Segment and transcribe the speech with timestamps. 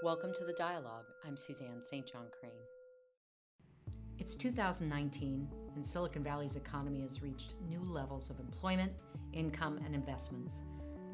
[0.00, 1.06] Welcome to the dialogue.
[1.26, 2.06] I'm Suzanne St.
[2.06, 2.52] John Crane.
[4.16, 8.92] It's 2019, and Silicon Valley's economy has reached new levels of employment,
[9.32, 10.62] income, and investments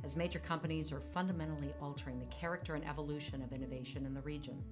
[0.04, 4.62] as major companies are fundamentally altering the character and evolution of innovation in the region.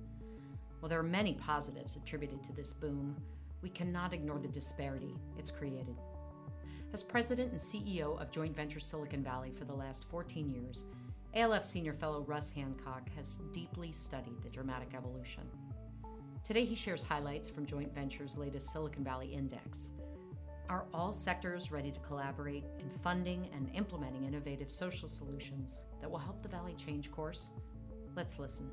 [0.80, 3.16] While there are many positives attributed to this boom,
[3.62, 5.96] we cannot ignore the disparity it's created.
[6.92, 10.84] As president and CEO of Joint Venture Silicon Valley for the last 14 years,
[11.34, 15.44] ALF Senior Fellow Russ Hancock has deeply studied the dramatic evolution.
[16.44, 19.90] Today, he shares highlights from Joint Venture's latest Silicon Valley Index.
[20.68, 26.18] Are all sectors ready to collaborate in funding and implementing innovative social solutions that will
[26.18, 27.50] help the Valley change course?
[28.14, 28.70] Let's listen.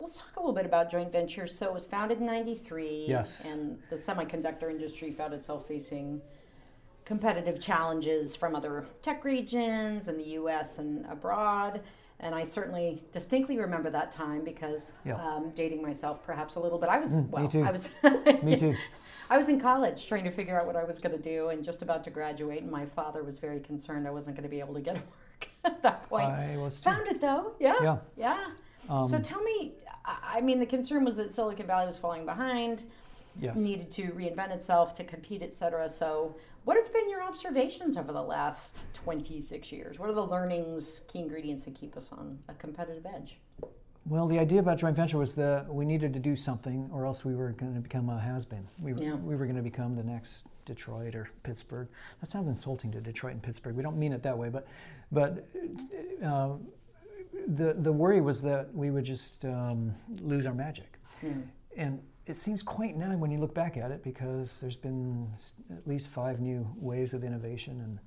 [0.00, 1.56] Let's talk a little bit about joint ventures.
[1.56, 3.06] So it was founded in 93.
[3.08, 3.44] Yes.
[3.44, 6.20] And the semiconductor industry found itself facing
[7.04, 11.80] competitive challenges from other tech regions in the US and abroad.
[12.20, 15.16] And I certainly distinctly remember that time because Yeah.
[15.16, 16.88] um, dating myself perhaps a little bit.
[16.88, 17.64] I was, Mm, me well, too.
[17.64, 17.90] I was,
[18.42, 18.74] Me too.
[19.30, 21.64] I was in college trying to figure out what I was going to do and
[21.64, 22.62] just about to graduate.
[22.62, 25.48] And my father was very concerned I wasn't going to be able to get work
[25.64, 26.26] at that point.
[26.26, 26.84] I was too.
[26.84, 27.52] Found it though.
[27.58, 27.74] Yeah.
[27.82, 27.96] Yeah.
[28.16, 28.44] Yeah.
[28.88, 29.72] Um, so tell me,
[30.04, 32.84] I I mean, the concern was that Silicon Valley was falling behind,
[33.40, 33.56] Yes.
[33.56, 35.88] needed to reinvent itself to compete, et cetera.
[35.88, 39.98] So, what have been your observations over the last 26 years?
[39.98, 43.36] What are the learnings, key ingredients that keep us on a competitive edge?
[44.06, 47.24] Well, the idea about joint venture was that we needed to do something, or else
[47.24, 48.66] we were going to become a has-been.
[48.78, 49.14] We were, Yeah.
[49.14, 51.88] we were going to become the next Detroit or Pittsburgh.
[52.20, 53.74] That sounds insulting to Detroit and Pittsburgh.
[53.76, 54.66] We don't mean it that way, but
[55.12, 55.46] but
[56.22, 56.50] uh,
[57.46, 60.98] the the worry was that we would just um, lose our magic.
[61.76, 65.28] And it seems quaint now when you look back at it because there's been
[65.70, 67.98] at least five new waves of innovation and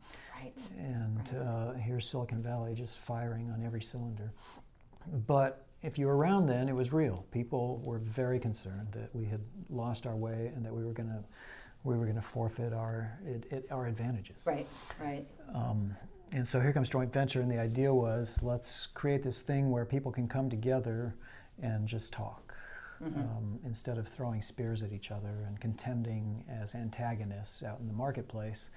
[0.41, 0.53] Right.
[0.77, 4.31] and uh, here's Silicon Valley just firing on every cylinder.
[5.25, 7.25] But if you were around then, it was real.
[7.31, 11.09] People were very concerned that we had lost our way and that we were going
[11.09, 11.23] to
[11.83, 14.37] we were going to forfeit our it, it, our advantages.
[14.45, 14.67] Right.
[14.99, 15.25] Right.
[15.53, 15.95] Um,
[16.33, 19.85] and so here comes joint venture, and the idea was let's create this thing where
[19.85, 21.15] people can come together
[21.61, 22.46] and just talk.
[23.05, 27.93] Um, instead of throwing spears at each other and contending as antagonists out in the
[27.93, 28.69] marketplace,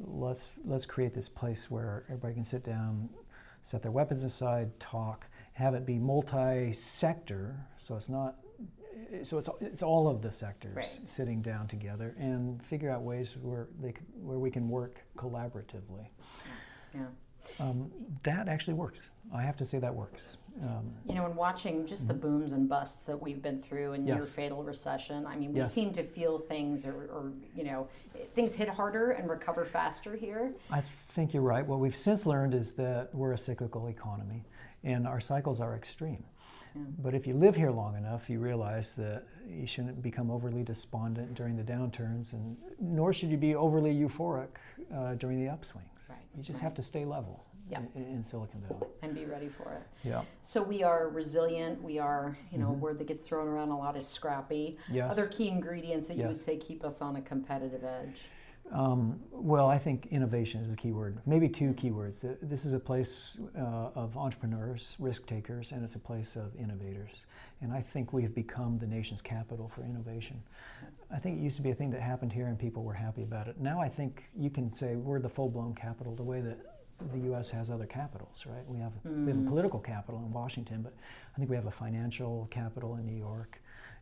[0.00, 3.08] let's let's create this place where everybody can sit down,
[3.62, 8.36] set their weapons aside, talk, have it be multi-sector, so it's not
[9.22, 11.00] so it's it's all of the sectors Right.
[11.06, 16.08] sitting down together and figure out ways where they where we can work collaboratively.
[16.94, 17.06] Yeah.
[17.60, 17.90] Um,
[18.22, 19.10] that actually works.
[19.34, 20.36] I have to say that works.
[20.62, 24.04] Um, You know, in watching just the booms and busts that we've been through and
[24.04, 24.24] near Mm-hmm.
[24.24, 24.32] Yes.
[24.34, 25.72] fatal recession, I mean, we Yes.
[25.72, 27.88] seem to feel things or, or, you know,
[28.34, 30.52] things hit harder and recover faster here.
[30.70, 31.64] I think you're right.
[31.66, 34.44] What we've since learned is that we're a cyclical economy
[34.84, 36.24] and our cycles are extreme.
[37.02, 41.34] But if you live here long enough, you realize that you shouldn't become overly despondent
[41.34, 44.46] during the downturns, and nor should you be overly euphoric
[44.94, 46.08] uh, during the upswings.
[46.08, 46.64] Right, You just right.
[46.64, 47.80] have to stay level Yeah.
[47.94, 48.86] in, in Silicon Valley.
[49.02, 49.82] And be ready for it.
[50.02, 50.22] Yeah.
[50.42, 51.82] So we are resilient.
[51.82, 54.78] We are, you know, a word that gets thrown around a lot is scrappy.
[54.84, 54.94] Mm-hmm.
[54.94, 55.10] Yes.
[55.10, 58.22] Other key ingredients that you would say keep us on a competitive edge.
[58.70, 61.18] Um, well, I think innovation is a key word.
[61.24, 62.22] Maybe two key words.
[62.22, 66.54] Uh, This is a place uh, of entrepreneurs, risk takers, and it's a place of
[66.56, 67.24] innovators.
[67.62, 70.42] And I think we've become the nation's capital for innovation.
[71.10, 73.22] I think it used to be a thing that happened here and people were happy
[73.22, 73.58] about it.
[73.58, 76.58] Now I think you can say we're the full blown capital the way that
[77.12, 77.50] the U.S.
[77.50, 78.66] has other capitals, right?
[78.66, 80.94] We have, we have a political capital in Washington, but
[81.34, 83.60] I think we have a financial capital in New York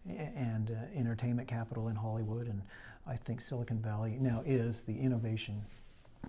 [0.09, 2.47] and uh, entertainment capital in Hollywood.
[2.47, 2.62] And
[3.07, 5.62] I think Silicon Valley now is the innovation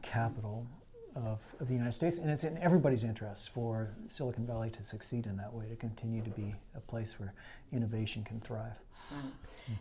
[0.02, 0.66] capital
[1.26, 2.18] of, of the United States.
[2.18, 6.22] And it's in everybody's interest for Silicon Valley to succeed in that way, to continue
[6.24, 7.34] to be a place where
[7.72, 8.80] innovation can thrive.
[9.12, 9.32] Right.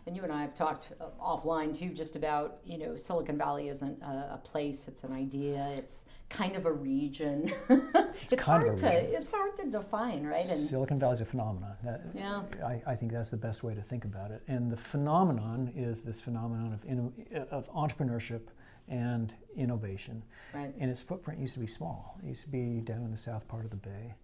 [0.05, 3.69] And you and I have talked uh, offline too, just about you know Silicon Valley
[3.69, 5.73] isn't a, a place; it's an idea.
[5.77, 7.53] It's kind of a region.
[7.69, 9.21] it's kind of hard a to region.
[9.21, 10.45] it's hard to define, right?
[10.45, 11.75] And Silicon Valley is a phenomenon.
[11.83, 12.41] That, Yeah.
[12.65, 14.43] I, I think that's the best way to think about it.
[14.47, 18.41] And the phenomenon is this phenomenon of, of entrepreneurship
[18.87, 20.23] and innovation.
[20.53, 20.73] right.
[20.79, 22.17] And its footprint used to be small.
[22.23, 24.15] It used to be down in the south part of the bay.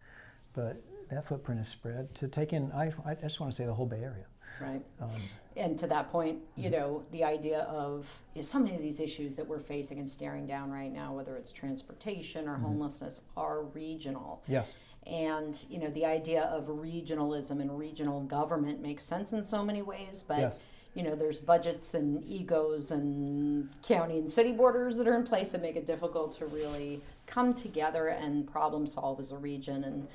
[0.53, 3.73] But that footprint has spread to take in, I, I just want to say the
[3.73, 4.25] whole Bay Area.
[4.61, 4.81] Right.
[5.01, 5.09] Um,
[5.55, 6.71] And to that point, you Mm-hmm.
[6.79, 10.09] know, the idea of you know, so many of these issues that we're facing and
[10.09, 12.63] staring down right now, whether it's transportation Mm-hmm.
[12.63, 14.41] or homelessness, are regional.
[14.47, 14.77] yes.
[15.05, 19.81] And you know, the idea of regionalism and regional government makes sense in so many
[19.81, 20.61] ways, but Yes.
[20.93, 25.51] You know, there's budgets and egos and county and city borders that are in place
[25.51, 29.83] that make it difficult to really come together and problem solve as a region.
[29.83, 30.07] And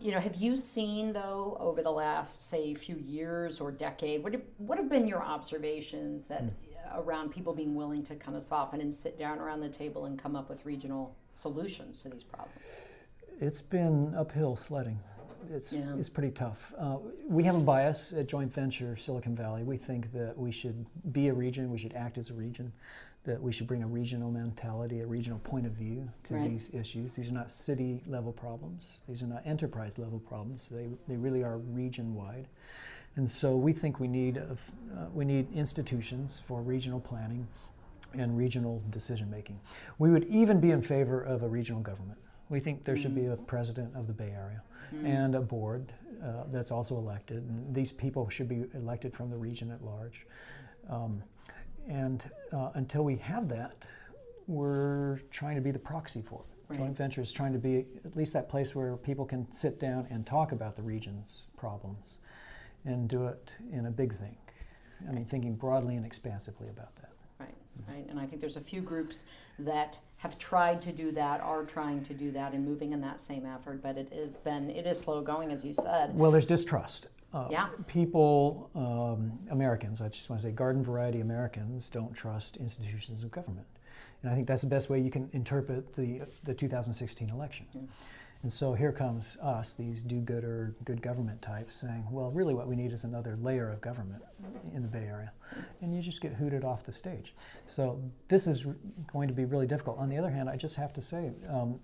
[0.00, 4.22] you know, have you seen though over the last say few years or decade?
[4.22, 6.50] What have, what have been your observations that mm.
[6.94, 10.20] around people being willing to kind of soften and sit down around the table and
[10.20, 12.58] come up with regional solutions to these problems?
[13.40, 14.98] It's been uphill sledding.
[15.52, 15.94] It's, yeah.
[15.98, 16.74] it's pretty tough.
[16.78, 16.96] Uh,
[17.28, 19.62] we have a bias at Joint Venture Silicon Valley.
[19.62, 22.72] We think that we should be a region, we should act as a region
[23.26, 26.48] that we should bring a regional mentality, a regional point of view to right.
[26.48, 27.16] these issues.
[27.16, 30.68] These are not city level problems, these are not enterprise level problems.
[30.68, 32.46] They, they really are region wide.
[33.16, 37.46] And so we think we need, uh, we need institutions for regional planning
[38.14, 39.58] and regional decision making.
[39.98, 42.18] We would even be in favor of a regional government.
[42.48, 43.46] We think there should be a mm.
[43.46, 44.62] president of the Bay Area
[44.94, 45.92] mm and a board
[46.24, 47.38] uh, that's also elected.
[47.38, 50.26] And these people should be elected from the region at large.
[50.88, 51.22] Um,
[51.88, 52.22] and
[52.52, 53.84] uh, until we have that,
[54.46, 56.56] we're trying to be the proxy for it.
[56.68, 56.78] Right.
[56.78, 60.06] Joint venture is trying to be at least that place where people can sit down
[60.10, 62.16] and talk about the region's problems
[62.84, 64.38] and do it in a big think.
[65.08, 67.10] I mean, thinking broadly and expansively about that.
[67.38, 67.54] Right,
[67.88, 68.06] right.
[68.08, 69.24] And I think there's a few groups
[69.58, 73.20] that have tried to do that, are trying to do that, and moving in that
[73.20, 73.82] same effort.
[73.82, 76.16] But it has been, it is slow going, as you said.
[76.16, 77.08] Well, there's distrust.
[77.34, 77.68] Uh, yeah.
[77.86, 83.30] People, um, Americans, I just want to say garden variety Americans don't trust institutions of
[83.30, 83.66] government.
[84.22, 87.66] And I think that's the best way you can interpret the, the 2016 election.
[87.72, 87.80] Yeah.
[88.42, 92.68] And so here comes us, these do gooder, good government types, saying, well, really what
[92.68, 94.22] we need is another layer of government
[94.74, 95.32] in the Bay Area.
[95.80, 97.34] And you just get hooted off the stage.
[97.66, 98.66] So this is
[99.12, 99.98] going to be really difficult.
[99.98, 101.80] On the other hand, I just have to say, um,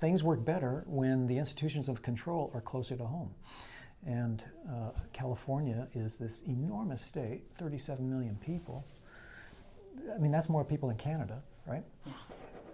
[0.00, 3.34] things work better when the institutions of control are closer to home.
[4.06, 8.86] And uh, California is this enormous state, 37 million people.
[10.14, 11.82] I mean, that's more people than Canada, right?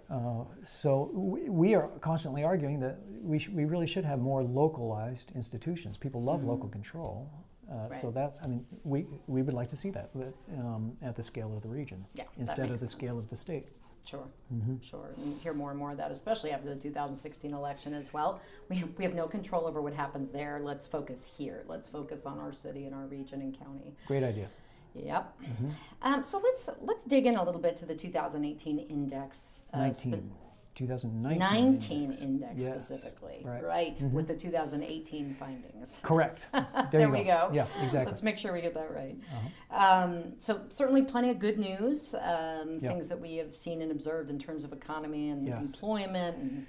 [0.09, 4.43] Uh, so we, we, are constantly arguing that we, sh- we really should have more
[4.43, 5.97] localized institutions.
[5.97, 6.49] People love mm-hmm.
[6.49, 7.31] local control.
[7.69, 7.99] Uh, right.
[7.99, 10.11] So that's, I mean, we, we would like to see that
[10.59, 12.91] um, at the scale of the region yeah, instead of the sense.
[12.91, 13.69] scale of the state.
[14.05, 14.75] Sure, mm-hmm.
[14.83, 15.15] sure.
[15.17, 18.39] And you hear more and more of that, especially after the 2016 election as well.
[18.69, 20.61] We have, we have no control over what happens there.
[20.63, 21.63] Let's focus here.
[21.67, 23.95] Let's focus on our city and our region and county.
[24.05, 24.47] Great idea.
[24.95, 25.37] Yep.
[25.43, 25.69] Mm-hmm.
[26.01, 29.63] Um, so let's let's dig in a little bit to the 2018 index.
[29.73, 30.13] Uh, 19.
[30.13, 30.45] Spe-
[30.75, 32.85] 2019 19 index, index yes.
[32.85, 33.63] specifically, right?
[33.63, 34.13] right mm-hmm.
[34.13, 35.99] With the 2018 findings.
[36.03, 36.45] Correct.
[36.91, 37.49] There, there we go.
[37.53, 38.05] Yeah, exactly.
[38.05, 39.15] Let's make sure we get that right.
[39.33, 40.03] Uh-huh.
[40.05, 42.91] Um, so certainly plenty of good news, um, yep.
[42.91, 45.61] things that we have seen and observed in terms of economy and yes.
[45.61, 46.67] employment and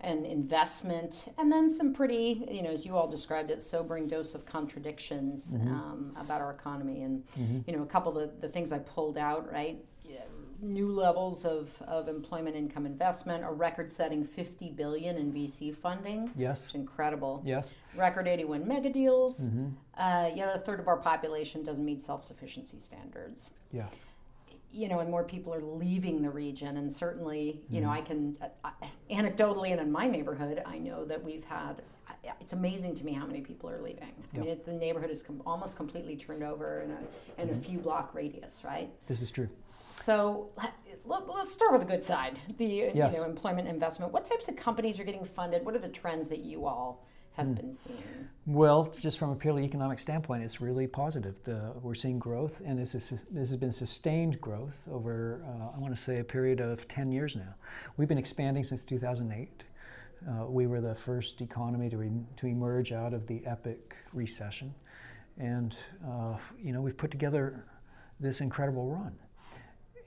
[0.00, 4.34] and investment, and then some pretty, you know, as you all described it, sobering dose
[4.34, 5.68] of contradictions mm-hmm.
[5.68, 7.02] um, about our economy.
[7.02, 7.60] And, mm-hmm.
[7.66, 9.78] you know, a couple of the, the things I pulled out, right?
[10.62, 16.30] new levels of, of employment income investment, a record setting 50 billion in VC funding.
[16.36, 16.64] Yes.
[16.64, 17.42] It's incredible.
[17.44, 17.74] Yes.
[17.96, 19.40] Record 81 mega deals.
[19.40, 19.68] Mm-hmm.
[19.98, 23.50] Uh, yet a third of our population doesn't meet self sufficiency standards.
[23.72, 23.86] Yeah.
[24.72, 26.76] You know, and more people are leaving the region.
[26.76, 27.86] And certainly, you mm-hmm.
[27.86, 28.68] know, I can, uh,
[29.10, 31.82] anecdotally and in my neighborhood, I know that we've had
[32.40, 34.12] it's amazing to me how many people are leaving.
[34.34, 37.58] I mean, the neighborhood is com- almost completely turned over in a in mm-hmm.
[37.58, 38.90] a few block radius, right?
[39.06, 39.48] This is true.
[39.90, 43.14] So let, us start with the good side, the yes.
[43.14, 44.12] you know employment investment.
[44.12, 45.64] What types of companies are getting funded?
[45.64, 47.05] What are the trends that you all
[47.36, 47.56] have mm.
[47.56, 47.98] been seeing?
[48.46, 51.42] Well, just from a purely economic standpoint, it's really positive.
[51.42, 55.78] The, we're seeing growth, and this, is, this has been sustained growth over, uh, I
[55.80, 57.54] want to say, a period of 10 years now.
[57.96, 59.64] We've been expanding since 2008.
[60.28, 64.72] Uh, we were the first economy to, re- to emerge out of the epic recession.
[65.38, 65.76] And,
[66.08, 67.64] uh, you know, we've put together
[68.20, 69.14] this incredible run.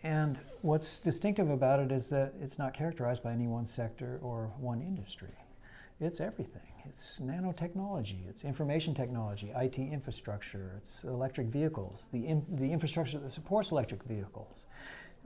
[0.04, 4.52] And what's distinctive about it is that it's not characterized by any one sector or
[4.58, 5.36] one industry.
[6.02, 6.62] It's everything.
[6.86, 13.32] It's nanotechnology, it's information technology, IT infrastructure, it's electric vehicles, the, in, the infrastructure that
[13.32, 14.66] supports electric vehicles.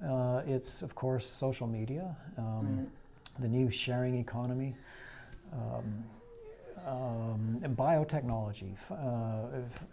[0.04, 2.88] Uh, it's, of course, social media, um,
[3.40, 4.76] the new sharing economy,
[5.54, 6.04] um,
[6.86, 8.96] um, biotechnology, uh,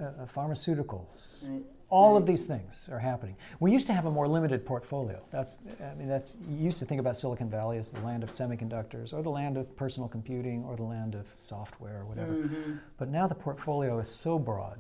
[0.03, 1.47] uh, pharmaceuticals.
[1.47, 3.37] Right all of these things are happening.
[3.59, 5.21] We used to have a more limited portfolio.
[5.31, 8.31] That's, I mean, that's, you used to think about Silicon Valley as the land of
[8.31, 12.33] semiconductors or the land of personal computing or the land of software or whatever.
[12.33, 12.73] Mm-hmm.
[12.97, 14.79] But now the portfolio is so broad.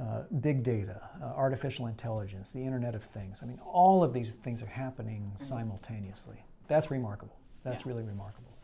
[0.00, 3.40] Uh, big data, uh, artificial intelligence, the Internet of Things.
[3.42, 5.42] I mean, all of these things are happening mm-hmm.
[5.42, 6.36] simultaneously.
[6.68, 7.38] That's remarkable.
[7.64, 7.88] That's yeah.
[7.92, 8.55] really remarkable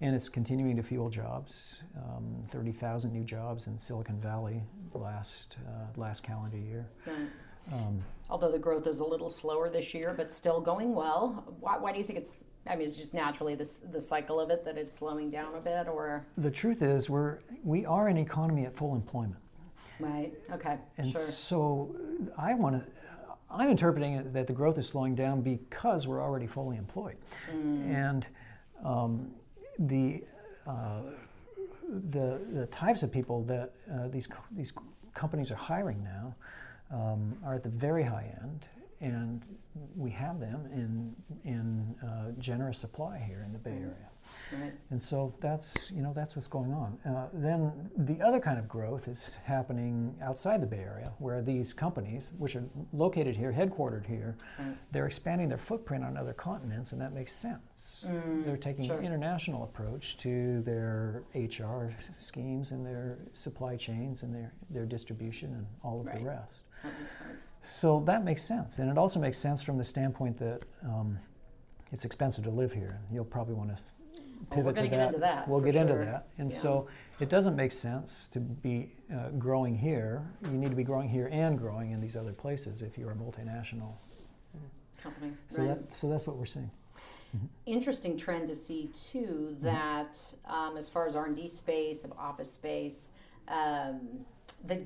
[0.00, 1.76] and it's continuing to fuel jobs.
[1.96, 4.62] Um, 30,000 new jobs in Silicon Valley
[4.94, 6.88] last uh, last calendar year.
[7.72, 7.98] Um,
[8.30, 11.44] Although the growth is a little slower this year, but still going well.
[11.60, 14.50] Why, why do you think it's I mean, it's just naturally this the cycle of
[14.50, 18.16] it that it's slowing down a bit, or The truth is, we're we are an
[18.18, 19.40] economy at full employment,
[19.98, 20.32] right?
[20.52, 21.20] Okay, and sure.
[21.20, 21.96] so
[22.36, 22.90] I want to.
[23.50, 27.16] I'm interpreting it that the growth is slowing down because we're already fully employed,
[27.50, 27.94] Mm.
[27.94, 28.28] and
[28.84, 29.30] um,
[29.78, 30.22] the
[30.66, 31.00] uh,
[32.10, 34.72] the the types of people that uh, these co- these
[35.14, 36.34] companies are hiring now
[36.90, 38.66] um, are at the very high end,
[39.00, 39.42] and
[39.96, 44.10] we have them in in uh, generous supply here in the Bay Area.
[44.52, 44.72] Right.
[44.90, 46.98] And so that's you know that's what's going on.
[47.04, 51.74] Uh, then the other kind of growth is happening outside the Bay Area, where these
[51.74, 54.74] companies, which are located here, headquartered here, Right.
[54.90, 58.06] they're expanding their footprint on other continents, and that makes sense.
[58.08, 58.98] Mm, they're taking sure.
[58.98, 65.52] an international approach to their HR schemes and their supply chains and their their distribution
[65.52, 66.18] and all of Right.
[66.20, 66.62] the rest.
[66.82, 67.50] That makes sense.
[67.62, 71.18] So that makes sense, and it also makes sense from the standpoint that um,
[71.92, 73.00] it's expensive to live here.
[73.12, 73.82] You'll probably want to
[74.50, 76.58] pivot gonna to get into that, We'll get into that, and Yeah.
[76.58, 76.88] so
[77.20, 80.26] it doesn't make sense to be uh, growing here.
[80.42, 83.14] You need to be growing here and growing in these other places if you're a
[83.16, 83.94] multinational.
[85.02, 85.32] Company.
[85.48, 85.68] So right.
[85.88, 86.70] that so that's what we're seeing.
[87.66, 89.64] interesting trend to see too Mm-hmm.
[89.66, 93.10] that um, as far as r&d space of office space
[93.48, 94.24] um,
[94.66, 94.80] the,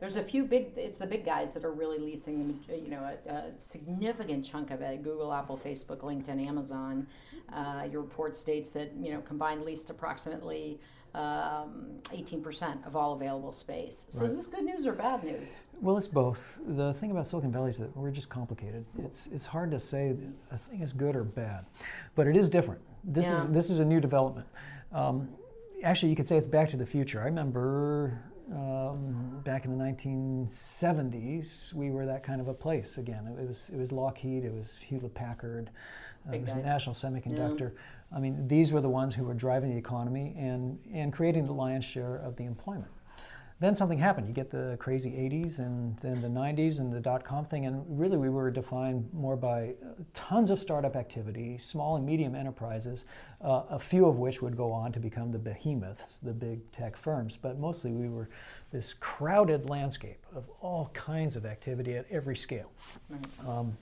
[0.00, 3.30] there's a few big it's the big guys that are really leasing you know a,
[3.30, 7.06] a significant chunk of it google apple facebook linkedin amazon
[7.52, 10.80] uh, your report states that you know combined leased approximately
[11.12, 15.98] um, 18% of all available space so is this good news or bad news Well,
[15.98, 16.58] it's both.
[16.64, 18.84] The thing about Silicon Valley is that we're just complicated.
[19.04, 20.14] It's it's hard to say
[20.52, 21.64] a thing is good or bad,
[22.14, 22.80] but it is different.
[23.02, 23.44] This Yeah.
[23.44, 24.46] is this is a new development.
[24.92, 25.30] Um,
[25.82, 27.20] actually, you could say it's back to the future.
[27.20, 33.26] I remember um, back in the 1970s, we were that kind of a place again.
[33.26, 35.70] It, was it was Lockheed, it was Hewlett Packard,
[36.28, 36.64] uh, it was guys.
[36.64, 37.72] National Semiconductor.
[38.14, 41.52] I mean, these were the ones who were driving the economy and and creating the
[41.52, 42.90] lion's share of the employment
[43.60, 44.26] then something happened.
[44.26, 47.84] You get the crazy 80s and then the 90s and the dot com thing, and
[47.88, 53.04] really we were defined more by uh, tons of startup activity, small and medium enterprises,
[53.44, 56.96] uh, a few of which would go on to become the behemoths, the big tech
[56.96, 57.36] firms.
[57.36, 58.30] But mostly we were
[58.72, 62.70] this crowded landscape of all kinds of activity at every scale.
[63.46, 63.76] Um,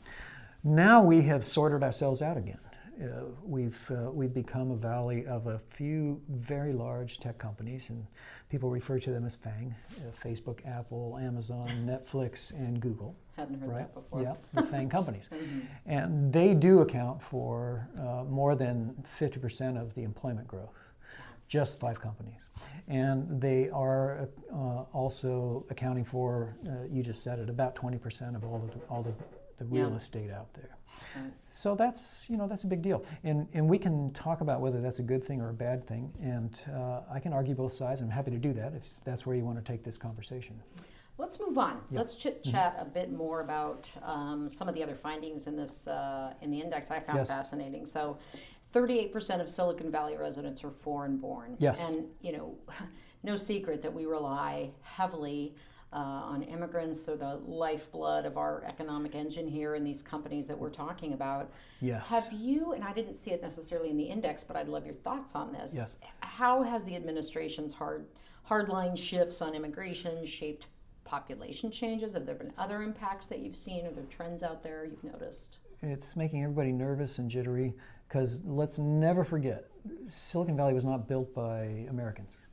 [0.65, 2.59] now we have sorted ourselves out again.
[3.01, 8.05] Uh, we've uh, we've become a valley of a few very large tech companies, and
[8.51, 13.15] people refer to them as FANG: uh, Facebook, Apple, Amazon, Netflix, and Google.
[13.37, 13.79] hadn't heard Right?
[13.79, 15.63] that before Yeah, the FANG companies, Mhm.
[15.87, 20.75] and they do account for uh, more than 50% of the employment growth.
[21.47, 22.51] Just five companies,
[22.89, 26.57] and they are uh, also accounting for.
[26.69, 27.49] Uh, you just said it.
[27.49, 29.13] About 20% of all the all the,
[29.59, 29.97] the real Yeah.
[29.97, 30.77] estate out there.
[31.15, 31.33] Right.
[31.49, 34.81] So that's you know that's a big deal, and and we can talk about whether
[34.81, 38.01] that's a good thing or a bad thing, and uh, I can argue both sides.
[38.01, 40.61] I'm happy to do that if that's where you want to take this conversation.
[41.19, 41.71] Let's move on.
[41.73, 41.75] Yeah.
[41.75, 41.97] Mm-hmm.
[41.99, 45.87] Let's chit chat a bit more about um, some of the other findings in this
[45.87, 46.91] uh, in the index.
[46.91, 47.29] I found Yes.
[47.29, 47.87] fascinating.
[47.87, 48.19] So,
[48.75, 51.57] 38% of Silicon Valley residents are foreign born.
[51.59, 51.81] Yes.
[51.81, 52.55] And you know,
[53.23, 55.55] no secret that we rely heavily.
[55.91, 60.59] Uh, on immigrants, they're the lifeblood of our economic engine here in these companies that
[60.59, 61.51] we're talking about.
[61.81, 62.07] Yes.
[62.09, 64.97] Have you, and I didn't see it necessarily in the index, but I'd love your
[64.97, 65.73] thoughts on this.
[65.75, 65.97] Yes.
[66.21, 68.07] How has the administration's hard
[68.49, 70.67] hardline shifts on immigration shaped
[71.05, 72.13] population changes?
[72.13, 73.87] Have there been other impacts that you've seen?
[73.87, 75.57] Are there trends out there you've noticed?
[75.81, 77.73] It's making everybody nervous and jittery
[78.09, 79.71] because let's never forget,
[80.07, 82.47] Silicon Valley was not built by Americans.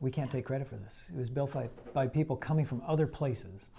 [0.00, 1.02] We can't take credit for this.
[1.08, 3.70] It was built by, by people coming from other places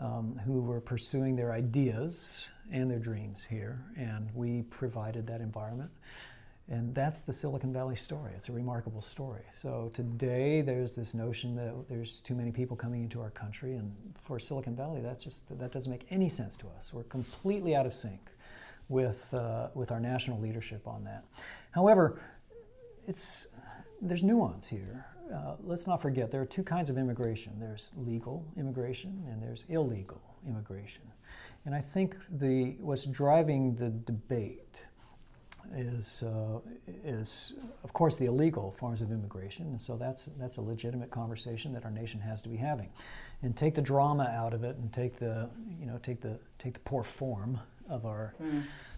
[0.00, 5.90] um, who were pursuing their ideas and their dreams here, and we provided that environment.
[6.68, 8.32] And that's the Silicon Valley story.
[8.34, 9.42] It's a remarkable story.
[9.52, 13.94] So today there's this notion that there's too many people coming into our country, and
[14.20, 16.92] for Silicon Valley, that's just that doesn't make any sense to us.
[16.92, 18.20] We're completely out of sync
[18.88, 21.24] with uh, with our national leadership on that.
[21.70, 22.20] However,
[23.06, 23.46] it's
[24.02, 25.06] there's nuance here.
[25.32, 27.52] Uh, let's not forget there are two kinds of immigration.
[27.58, 31.02] There's legal immigration and there's illegal immigration.
[31.64, 34.86] And I think the what's driving the debate
[35.74, 36.60] is uh,
[37.04, 41.72] is of course the illegal forms of immigration, and so that's that's a legitimate conversation
[41.72, 42.88] that our nation has to be having,
[43.42, 45.48] and take the drama out of it, and take the
[45.80, 48.34] you know take the take the poor form of our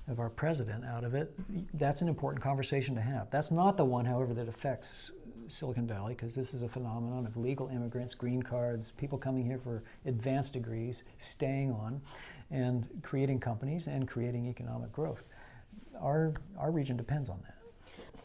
[0.09, 1.33] of our president out of it.
[1.75, 3.31] That's an important conversation to have.
[3.31, 5.11] That's not the one, however, that affects
[5.49, 9.59] Silicon Valley because this is a phenomenon of legal immigrants, green cards, people coming here
[9.59, 12.00] for advanced degrees, staying on,
[12.50, 15.23] and creating companies and creating economic growth.
[16.00, 17.55] our, our region depends on that.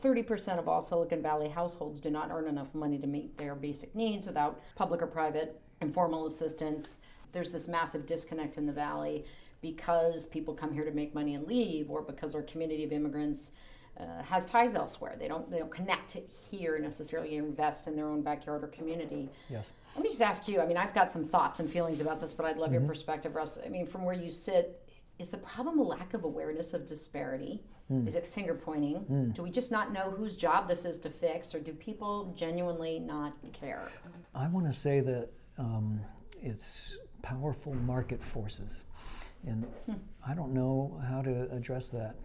[0.03, 3.96] 30% of all Silicon Valley households do not earn enough money to meet their basic
[3.96, 7.00] needs without public or private informal assistance.
[7.32, 9.25] There's this massive disconnect in the valley
[9.62, 13.51] because people come here to make money and leave, or because our community of immigrants
[14.00, 15.16] uh, has ties elsewhere.
[15.20, 16.18] They don't they don't connect
[16.50, 19.30] here necessarily invest in their own backyard or community.
[19.50, 19.74] Yes.
[19.96, 20.60] Let me just ask you.
[20.60, 22.80] I mean, I've got some thoughts and feelings about this, but I'd love mm-hmm.
[22.80, 23.60] your perspective, Russ.
[23.64, 24.82] I mean, from where you sit,
[25.20, 27.62] is the problem a lack of awareness of disparity?
[27.92, 28.08] Mm.
[28.08, 29.06] Is it finger pointing?
[29.12, 29.34] Mm.
[29.36, 32.98] Do we just not know whose job this is to fix, or do people genuinely
[32.98, 33.90] not care?
[34.34, 36.02] I want to say that um,
[36.42, 38.86] it's powerful market forces,
[39.46, 39.94] and hmm.
[40.28, 42.16] I don't know how to address that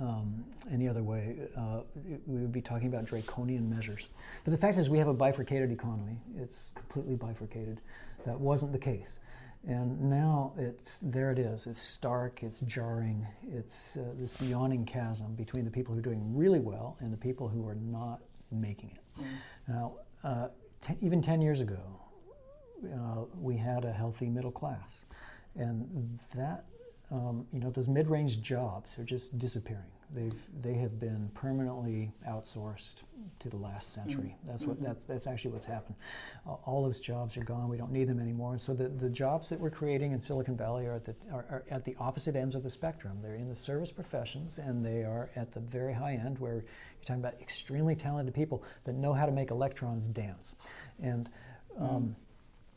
[0.00, 1.36] um, any other way.
[1.56, 1.80] Uh,
[2.26, 4.08] we would be talking about draconian measures.
[4.44, 6.18] But the fact is, we have a bifurcated economy.
[6.36, 7.80] It's completely bifurcated.
[8.26, 9.18] That wasn't the case.
[9.66, 11.66] And now it's there it is.
[11.66, 16.36] It's stark, it's jarring, it's uh, this yawning chasm between the people who are doing
[16.36, 19.22] really well and the people who are not making it.
[19.22, 19.26] Mm.
[19.68, 19.92] Now,
[20.24, 20.48] uh,
[21.00, 21.80] even 10 years ago,
[22.84, 25.04] uh, we had a healthy middle class.
[25.54, 26.64] And that,
[27.12, 29.84] um, you know, those mid range jobs are just disappearing.
[30.14, 33.02] They've, they have been permanently outsourced
[33.38, 34.36] to the last century.
[34.38, 34.48] Mm-hmm.
[34.48, 34.86] That's what mm-hmm.
[34.86, 35.96] that's that's actually what's happened.
[36.46, 37.68] Uh, all those jobs are gone.
[37.68, 38.52] We don't need them anymore.
[38.52, 41.46] And so the, the jobs that we're creating in Silicon Valley are at the are,
[41.50, 43.18] are, at the opposite ends of the spectrum.
[43.22, 46.64] They're in the service professions and they are at the very high end where you're
[47.06, 50.56] talking about extremely talented people that know how to make electrons dance.
[51.02, 51.30] And
[51.78, 52.14] um, mm.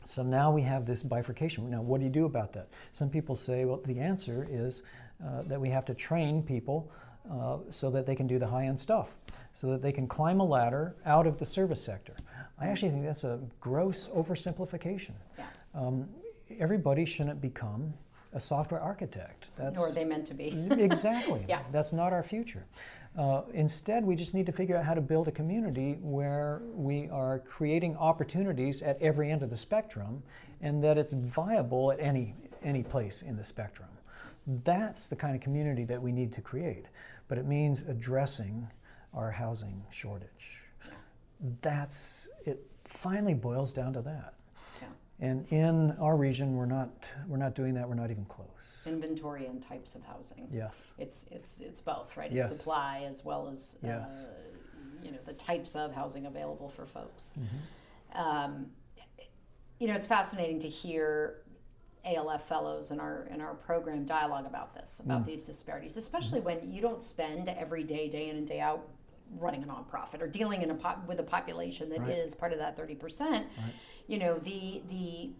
[0.06, 1.68] So now we have this bifurcation.
[1.68, 2.68] Now, what do you do about that?
[2.92, 4.82] Some people say, well, the answer is
[5.24, 6.90] uh, that we have to train people
[7.30, 9.16] uh, so that they can do the high end stuff,
[9.52, 12.14] so that they can climb a ladder out of the service sector.
[12.58, 15.12] I actually think that's a gross oversimplification.
[15.74, 16.08] Um,
[16.60, 17.92] everybody shouldn't become
[18.32, 19.46] a software architect.
[19.56, 20.66] That's, Nor are they meant to be.
[20.70, 21.44] exactly.
[21.48, 21.62] yeah.
[21.72, 22.66] That's not our future.
[23.18, 27.08] Uh, instead, we just need to figure out how to build a community where we
[27.08, 30.22] are creating opportunities at every end of the spectrum
[30.60, 33.88] and that it's viable at any, any place in the spectrum.
[34.64, 36.86] That's the kind of community that we need to create
[37.28, 38.68] but it means addressing
[39.14, 40.60] our housing shortage.
[41.62, 42.60] That's it.
[42.84, 44.34] Finally, boils down to that.
[45.20, 47.88] And in our region, we're not we're not doing that.
[47.88, 48.48] We're not even close.
[48.84, 50.48] Inventory and types of housing.
[50.52, 50.74] Yes.
[50.98, 52.26] It's it's it's both, right?
[52.26, 52.48] It's yes.
[52.48, 54.08] supply as well as uh, yes.
[54.10, 54.26] uh,
[55.02, 57.30] you know the types of housing available for folks.
[57.38, 58.20] Mm-hmm.
[58.20, 58.66] Um,
[59.78, 61.42] you know, it's fascinating to hear
[62.04, 65.26] ALF fellows in our in our program dialogue about this, about mm.
[65.26, 66.60] these disparities, especially mm-hmm.
[66.60, 68.88] when you don't spend every day, day in and day out,
[69.38, 72.10] running a nonprofit or dealing in a po- with a population that right.
[72.10, 73.46] is part of that thirty percent.
[73.58, 73.74] Right.
[74.06, 75.30] You know the the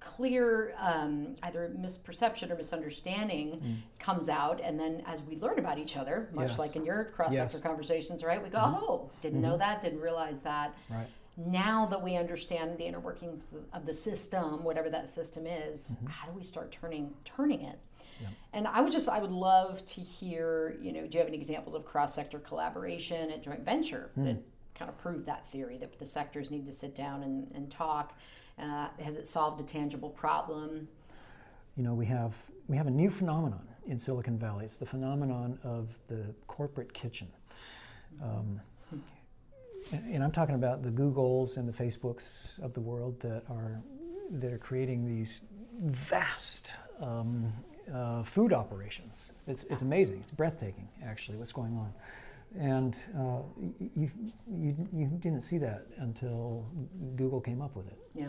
[0.00, 3.76] clear um, either misperception or misunderstanding mm.
[4.00, 6.58] comes out and then as we learn about each other much yes.
[6.58, 7.62] like in your cross-sector yes.
[7.62, 8.82] conversations right we go mm-hmm.
[8.82, 9.50] oh didn't mm-hmm.
[9.50, 13.94] know that didn't realize that right now that we understand the inner workings of the
[13.94, 16.06] system, whatever that system is, mm-hmm.
[16.06, 17.78] how do we start turning turning it?
[18.20, 18.28] Yeah.
[18.52, 21.38] And I would just I would love to hear, you know, do you have any
[21.38, 24.24] examples of cross sector collaboration and joint venture mm.
[24.24, 24.36] that
[24.82, 28.18] kind of prove that theory that the sectors need to sit down and, and talk?
[28.58, 30.88] Uh, has it solved a tangible problem?
[31.76, 32.34] You know, we have
[32.66, 34.64] we have a new phenomenon in Silicon Valley.
[34.64, 37.28] It's the phenomenon of the corporate kitchen.
[38.22, 38.60] Um,
[39.92, 43.80] and I'm talking about the Googles and the Facebooks of the world that are
[44.32, 45.40] that are creating these
[45.80, 47.52] vast um,
[47.92, 49.32] uh, food operations.
[49.46, 50.20] It's, it's amazing.
[50.20, 51.92] It's breathtaking, actually, what's going on.
[52.58, 53.40] And uh,
[53.96, 54.10] you,
[54.46, 56.66] you, you didn't see that until
[57.16, 57.98] Google came up with it.
[58.14, 58.28] Yeah.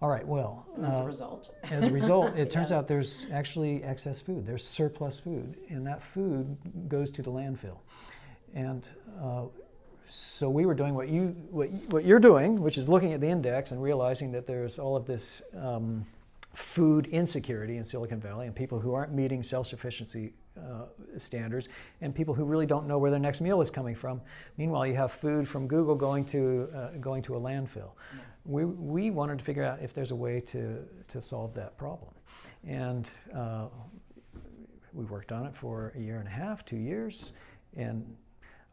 [0.00, 0.66] All right, well.
[0.76, 1.54] And as uh, a result.
[1.70, 2.78] as a result, it turns yeah.
[2.78, 4.46] out there's actually excess food.
[4.46, 6.56] There's surplus food, and that food
[6.88, 7.78] goes to the landfill.
[8.54, 8.86] And
[9.20, 9.44] uh,
[10.08, 13.28] so we were doing what you what, what you're doing, which is looking at the
[13.28, 16.06] index and realizing that there's all of this um,
[16.58, 21.68] food insecurity in Silicon Valley and people who aren't meeting self-sufficiency uh, standards
[22.00, 24.20] and people who really don't know where their next meal is coming from.
[24.56, 27.92] Meanwhile, you have food from Google going to uh, going to a landfill.
[28.12, 28.20] Yeah.
[28.44, 32.12] We, we wanted to figure out if there's a way to, to solve that problem.
[32.66, 33.66] And uh,
[34.92, 37.32] we worked on it for a year and a half, two years,
[37.76, 38.04] and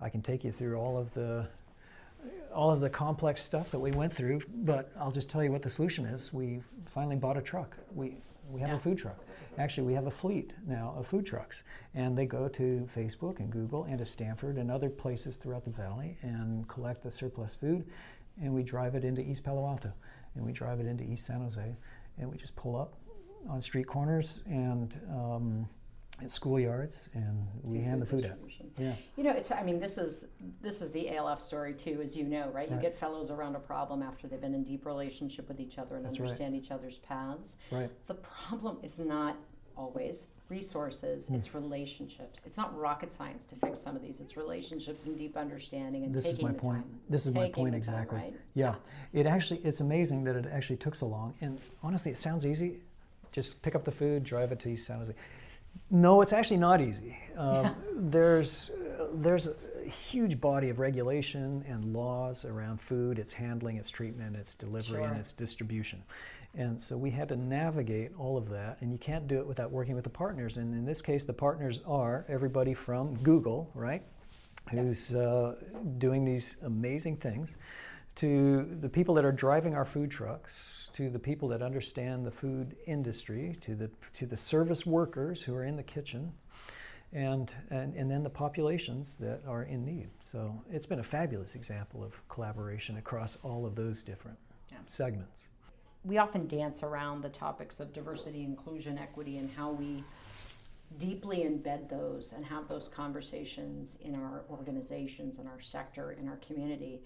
[0.02, 1.48] I can take you through all of the
[2.54, 5.62] all of the complex stuff that we went through, but I'll just tell you what
[5.62, 6.32] the solution is.
[6.34, 7.76] We finally bought a truck.
[7.94, 8.18] We
[8.50, 8.76] we have yeah.
[8.76, 9.18] a food truck.
[9.58, 13.50] Actually, we have a fleet now of food trucks, and they go to Facebook and
[13.50, 17.86] Google and to Stanford and other places throughout the valley and collect the surplus food,
[18.42, 19.92] and we drive it into East Palo Alto,
[20.36, 21.76] and we drive it into East San Jose,
[22.18, 22.94] and we just pull up
[23.50, 25.68] on street corners and um,
[26.22, 28.38] at schoolyards, and we hand the food out.
[28.78, 28.94] Yeah.
[29.18, 29.52] You know, it's.
[29.52, 30.26] I mean, this is
[30.62, 32.70] this is the ALF story too, as you know, right?
[32.70, 35.96] You get fellows around a problem after they've been in deep relationship with each other
[35.96, 36.64] and That's understand right.
[36.64, 37.58] each other's paths.
[37.72, 37.90] Right.
[38.08, 39.38] The problem is not
[39.78, 41.36] always resources; mm.
[41.36, 42.40] it's relationships.
[42.46, 44.20] It's not rocket science to fix some of these.
[44.20, 46.84] It's relationships and deep understanding and this taking is my point.
[46.84, 47.00] Time.
[47.10, 48.20] This is taking my point exactly.
[48.20, 48.40] Time, right?
[48.54, 48.76] yeah.
[49.14, 51.34] yeah, it actually it's amazing that it actually took so long.
[51.42, 52.80] And honestly, it sounds easy.
[53.32, 55.14] Just pick up the food, drive it to East San Jose
[55.90, 57.18] no, it's actually not easy.
[57.38, 57.74] Um, yeah.
[57.96, 58.72] There's
[59.14, 59.56] there's a
[59.90, 65.08] huge body of regulation and laws around food, its handling, its treatment, its delivery, sure.
[65.08, 66.04] and its distribution.
[66.58, 69.72] And so we had to navigate all of that, and you can't do it without
[69.72, 70.58] working with the partners.
[70.58, 74.04] And in this case, the partners are everybody from Google, right,
[74.72, 75.56] who's uh,
[75.98, 77.54] doing these amazing things
[78.16, 82.32] to the people that are driving our food trucks, to the people that understand the
[82.32, 86.32] food industry, to the, to the service workers who are in the kitchen,
[87.12, 90.10] and, and, and then the populations that are in need.
[90.22, 94.38] So it's been a fabulous example of collaboration across all of those different
[94.72, 94.78] yeah.
[94.86, 95.48] segments.
[96.04, 100.04] We often dance around the topics of diversity, inclusion, equity, and how we
[101.00, 106.38] deeply embed those and have those conversations in our organizations, in our sector, in our
[106.38, 107.02] community.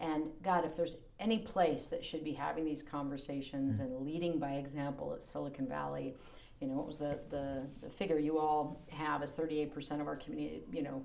[0.00, 3.84] And God, if there's any place that should be having these conversations mm-hmm.
[3.84, 6.16] and leading by example at Silicon Valley,
[6.60, 10.16] you know, what was the, the, the figure you all have is 38% of our
[10.16, 11.02] community, you know,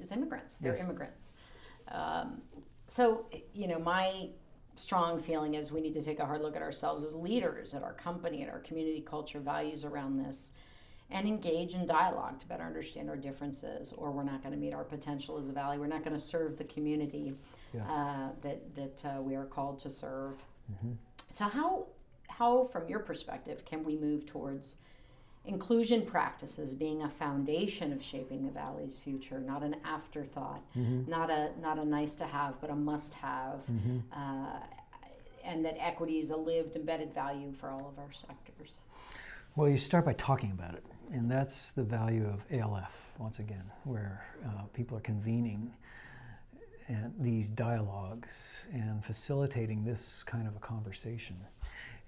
[0.00, 0.56] is immigrants.
[0.56, 0.82] They're yes.
[0.82, 1.32] immigrants.
[1.88, 2.42] Um,
[2.88, 4.28] so, you know, my
[4.76, 7.82] strong feeling is we need to take a hard look at ourselves as leaders, at
[7.82, 10.52] our company, at our community culture values around this,
[11.10, 14.74] and engage in dialogue to better understand our differences, or we're not going to meet
[14.74, 15.78] our potential as a valley.
[15.78, 17.34] We're not going to serve the community
[17.74, 17.88] yes.
[17.90, 20.34] uh, that that uh, we are called to serve.
[20.72, 20.92] Mm-hmm.
[21.30, 21.86] So how
[22.28, 24.76] how from your perspective can we move towards
[25.44, 31.10] inclusion practices being a foundation of shaping the valley's future, not an afterthought, mm-hmm.
[31.10, 33.98] not a not a nice to have, but a must have, mm-hmm.
[34.12, 34.60] uh,
[35.44, 38.80] and that equity is a lived embedded value for all of our sectors.
[39.56, 43.64] Well, you start by talking about it, and that's the value of ALF once again,
[43.84, 45.74] where uh, people are convening
[46.88, 51.36] and these dialogues and facilitating this kind of a conversation.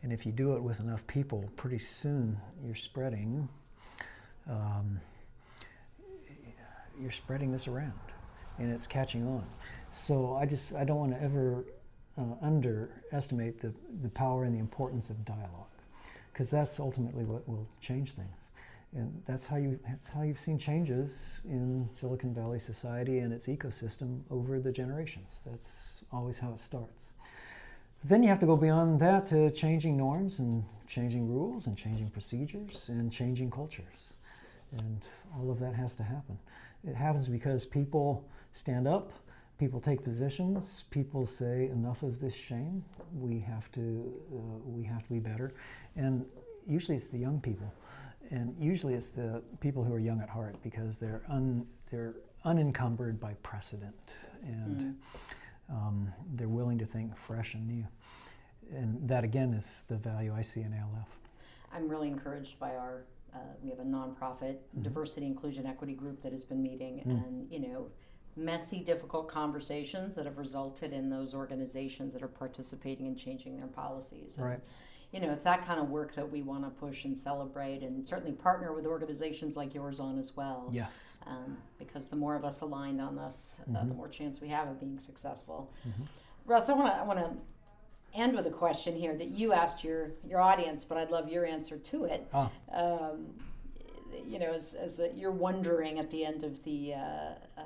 [0.03, 3.49] And if you do it with enough people, pretty soon you're spreading.
[4.49, 5.01] Um,
[7.01, 7.93] you're spreading this around,
[8.59, 9.45] and it's catching on.
[9.93, 11.65] So I just I don't want to ever
[12.19, 15.77] uh, underestimate the the power and the importance of dialogue,
[16.33, 18.50] because that's ultimately what will change things
[18.93, 23.47] and that's how you that's how you've seen changes in Silicon Valley society and its
[23.47, 25.41] ecosystem over the generations.
[25.47, 27.13] That's always how it starts.
[28.03, 32.09] then you have to go beyond that to changing norms and changing rules and changing
[32.11, 34.15] procedures and changing cultures.
[34.79, 35.03] And
[35.37, 36.39] all of that has to happen.
[36.85, 39.13] It happens because people stand up,
[39.59, 42.85] people take positions, people say enough of this shame.
[43.15, 45.55] We have to uh, we have to be better.
[45.95, 46.25] And
[46.67, 47.73] usually it's the young people
[48.31, 52.15] and usually it's the people who are young at heart because they're un, they're
[52.45, 54.95] unencumbered by precedent and mm.
[55.75, 57.87] um, they're willing to think fresh and new.
[58.73, 61.09] And that again is the value I see in ALF.
[61.73, 63.05] I'm really encouraged by our.
[63.35, 64.83] Uh, we have a nonprofit mm-hmm.
[64.83, 67.11] diversity, inclusion, equity group that has been meeting, mm.
[67.11, 67.87] and you know,
[68.37, 73.69] messy, difficult conversations that have resulted in those organizations that are participating in changing their
[73.69, 74.37] policies.
[74.37, 74.61] And, right
[75.13, 78.07] you know, it's that kind of work that we want to push and celebrate, and
[78.07, 80.71] certainly partner with organizations like yours on as well.
[80.73, 81.19] Yes.
[81.27, 83.75] Um, because the more of us aligned on this, mm-hmm.
[83.75, 83.97] uh, the mm-hmm.
[83.97, 85.73] more chance we have of being successful.
[85.89, 86.05] Mm-hmm.
[86.47, 87.31] Russ, I want to I want to
[88.15, 91.45] end with a question here that you asked your your audience, but I'd love your
[91.45, 92.29] answer to it.
[92.33, 92.51] Ah.
[92.73, 93.35] Um,
[94.27, 96.99] you know, as, as a, you're wondering at the end of the uh,
[97.59, 97.63] uh,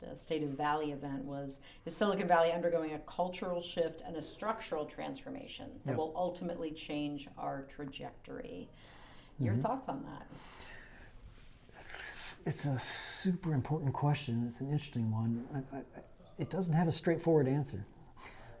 [0.00, 4.16] the State of the Valley event was is Silicon Valley undergoing a cultural shift and
[4.16, 8.68] a structural transformation that will ultimately change our trajectory.
[9.38, 9.62] Your mm-hmm.
[9.62, 10.26] thoughts on that?
[12.46, 14.44] It's a super important question.
[14.46, 15.44] It's an interesting one.
[15.54, 15.80] I, I,
[16.38, 17.84] it doesn't have a straightforward answer.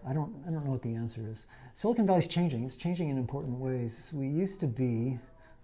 [0.06, 1.46] I don't, I don't know what the answer is.
[1.74, 2.64] Silicon Valley's changing.
[2.64, 4.10] It's changing in important ways.
[4.14, 5.18] We used to be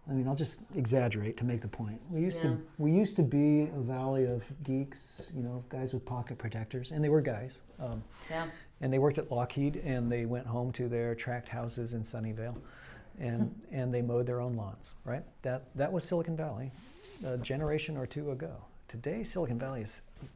[0.09, 2.01] I mean, I'll just exaggerate to make the point.
[2.11, 2.51] We used yeah.
[2.51, 6.93] to we used to be a valley of geeks, you know, guys with pocket protectors,
[6.93, 7.61] and they were guys.
[7.81, 8.47] Um, yeah.
[8.81, 12.57] And they worked at Lockheed, and they went home to their tract houses in Sunnyvale,
[13.19, 14.93] and and they mowed their own lawns.
[15.05, 15.25] Right.
[15.43, 16.71] That that was Silicon Valley,
[17.25, 18.55] a generation or two ago.
[18.89, 20.27] Today, Silicon Valley is a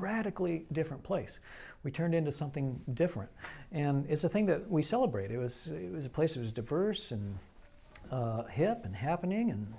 [0.00, 1.38] radically different place.
[1.84, 3.30] We turned into something different,
[3.70, 5.30] and it's a thing that we celebrate.
[5.30, 7.38] It was it was a place that was diverse and
[8.12, 9.74] uh, hip and happening and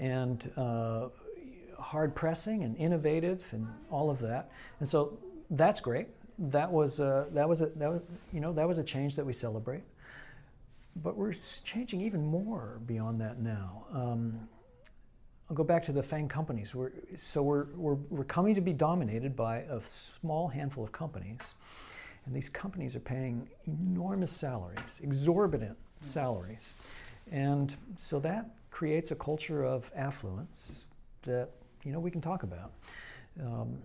[0.00, 1.08] and uh,
[1.78, 4.50] hard pressing and innovative and all of that.
[4.80, 5.18] And so
[5.50, 6.08] that's great.
[6.38, 8.00] That was a, that was a, that was,
[8.32, 9.82] you know that was a change that we celebrate.
[10.96, 13.86] But we're changing even more beyond that now.
[13.92, 14.48] Um,
[15.48, 16.74] I'll go back to the FANG companies.
[16.74, 21.54] We're, so we're, we're, we're coming to be dominated by a small handful of companies.
[22.26, 26.72] And these companies are paying enormous salaries, exorbitant salaries.
[27.30, 30.84] And so that creates a culture of affluence
[31.22, 31.50] that
[31.84, 32.72] you know we can talk about.
[33.40, 33.78] Um,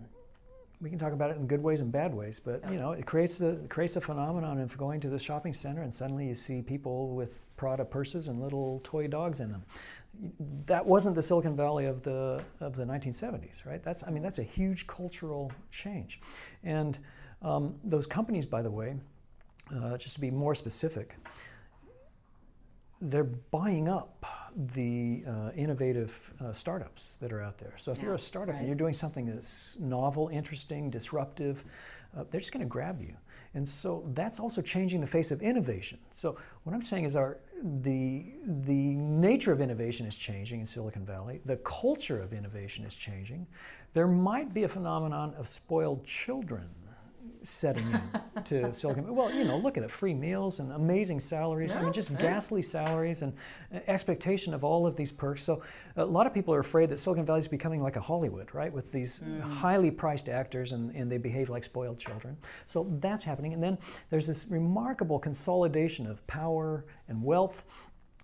[0.80, 3.06] we can talk about it in good ways and bad ways, but you know it
[3.06, 6.34] creates a it creates a phenomenon of going to the shopping center and suddenly you
[6.34, 9.64] see people with Prada purses and little toy dogs in them.
[10.66, 13.82] That wasn't the Silicon Valley of the of the 1970s, right?
[13.82, 16.20] That's I mean that's a huge cultural change,
[16.62, 16.98] and
[17.42, 18.94] um, those companies, by the way,
[19.74, 21.16] uh, just to be more specific,
[23.10, 24.24] they're buying up
[24.56, 27.74] the uh, innovative uh, startups that are out there.
[27.76, 28.60] So if yeah, you're a startup right.
[28.60, 31.64] and you're doing something that's novel, interesting, disruptive,
[32.16, 33.14] uh, they're just going to grab you.
[33.54, 35.98] And so that's also changing the face of innovation.
[36.12, 38.26] So what I'm saying is our the
[38.64, 41.40] the nature of innovation is changing in Silicon Valley.
[41.44, 43.46] The culture of innovation is changing.
[43.92, 46.68] There might be a phenomenon of spoiled children
[47.44, 49.16] setting in to Silicon Valley.
[49.16, 51.72] Well, you know, look at it, free meals and amazing salaries.
[51.72, 53.32] I mean, just ghastly salaries and
[53.86, 55.42] expectation of all of these perks.
[55.42, 55.62] So
[55.96, 58.72] a lot of people are afraid that Silicon Valley is becoming like a Hollywood, right,
[58.72, 59.40] with these mm.
[59.40, 62.36] highly priced actors and, and they behave like spoiled children.
[62.66, 63.54] So that's happening.
[63.54, 63.78] And then
[64.10, 67.64] there's this remarkable consolidation of power and wealth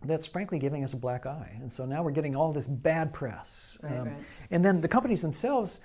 [0.04, 1.52] that's frankly giving us a black eye.
[1.60, 3.76] And so now we're getting all this bad press.
[3.82, 4.16] Right, um, right.
[4.50, 5.80] And then the companies themselves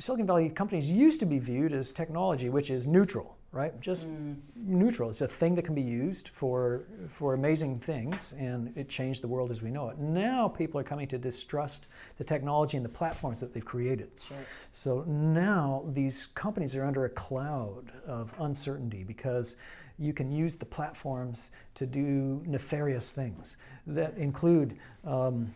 [0.00, 3.78] Silicon Valley companies used to be viewed as technology, which is neutral, right?
[3.80, 4.34] Just mm.
[4.56, 5.10] neutral.
[5.10, 9.28] It's a thing that can be used for for amazing things, and it changed the
[9.28, 9.98] world as we know it.
[9.98, 11.86] Now people are coming to distrust
[12.16, 14.10] the technology and the platforms that they've created.
[14.26, 14.38] Sure.
[14.72, 19.56] So now these companies are under a cloud of uncertainty because
[19.98, 24.78] you can use the platforms to do nefarious things that include.
[25.04, 25.54] Um,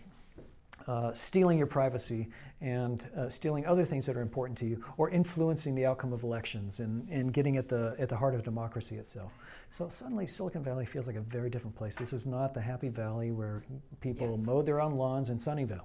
[0.87, 2.29] uh, stealing your privacy
[2.61, 6.23] and uh, stealing other things that are important to you, or influencing the outcome of
[6.23, 9.33] elections and, and getting at the, at the heart of democracy itself.
[9.71, 11.97] So suddenly, Silicon Valley feels like a very different place.
[11.97, 13.65] This is not the happy valley where
[14.01, 14.45] people yeah.
[14.45, 15.83] mowed their own lawns in Sunnyvale.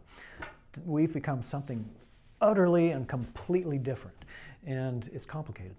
[0.86, 1.90] We've become something
[2.42, 4.18] utterly and completely different,
[4.66, 5.76] and it's complicated.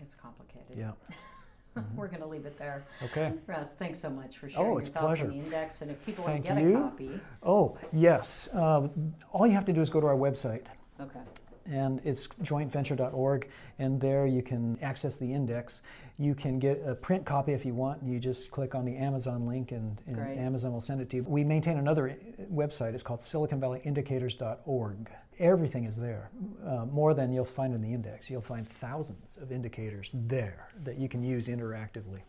[0.00, 0.76] It's complicated.
[0.76, 0.92] Yeah.
[1.76, 1.96] Mm-hmm.
[1.96, 2.84] We're going to leave it there.
[3.02, 3.32] Okay.
[3.46, 5.24] Russ, thanks so much for sharing oh, your thoughts pleasure.
[5.24, 5.82] on the index.
[5.82, 6.76] And if people Thank want to get you.
[6.76, 7.20] a copy.
[7.42, 8.48] Oh, yes.
[8.54, 10.66] Um, all you have to do is go to our website.
[11.00, 11.20] Okay.
[11.66, 15.80] And it's jointventure.org, and there you can access the index.
[16.18, 18.02] You can get a print copy if you want.
[18.02, 21.22] You just click on the Amazon link, and, and Amazon will send it to you.
[21.22, 22.18] We maintain another
[22.52, 22.92] website.
[22.92, 26.30] It's called SiliconValleyIndicators.org everything is there,
[26.66, 28.30] uh, more than you'll find in the index.
[28.30, 32.22] You'll find thousands of indicators there that you can use interactively.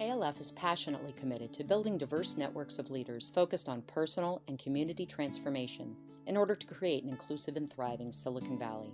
[0.00, 5.06] ALF is passionately committed to building diverse networks of leaders focused on personal and community
[5.06, 8.92] transformation in order to create an inclusive and thriving Silicon Valley.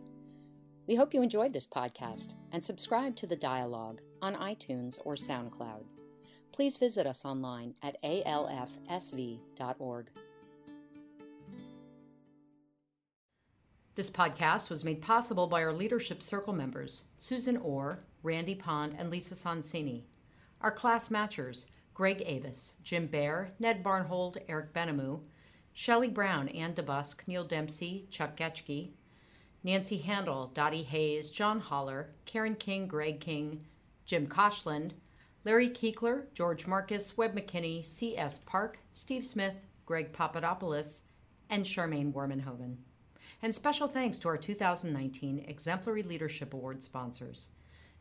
[0.87, 5.85] We hope you enjoyed this podcast and subscribe to the dialogue on iTunes or SoundCloud.
[6.53, 8.81] Please visit us online at alfsv.org.
[13.99, 19.11] This podcast was made possible by our Leadership Circle members, Susan Orr, Randy Pond, and
[19.11, 20.05] Lisa Sonsini.
[20.61, 25.23] Our class matchers, Greg Avis, Jim Bear, Ned Barnholt, Eric Benhamou,
[25.73, 28.91] Shelley Brown, Ann DeBusk, Neil Dempsey, Chuck Geschke,
[29.65, 33.65] Nancy Handel, Dottie Hayes, John Holler, Karen King, Greg King,
[34.07, 34.93] Jim Koshland,
[35.45, 38.39] Larry Kiekler, George Marcus, Webb McKinney, C.S.
[38.39, 39.57] Park, Steve Smith,
[39.87, 41.03] Greg Papadopoulos,
[41.51, 42.77] and Charmaine Warmenhoven.
[43.41, 47.49] And special thanks to our 2019 Exemplary Leadership Award sponsors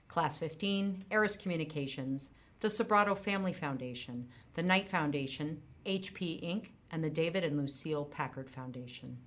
[0.08, 2.30] Class 15, Eris Communications,
[2.62, 8.50] the Sobrato Family Foundation, the Knight Foundation, HP Inc., and the David and Lucille Packard
[8.50, 9.18] Foundation.